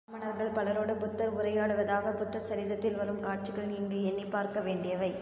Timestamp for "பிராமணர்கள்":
0.07-0.49